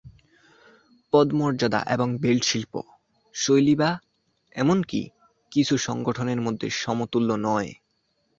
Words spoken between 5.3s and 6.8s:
কিছু সংগঠনের মধ্যে